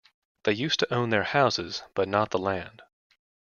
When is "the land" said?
2.31-2.81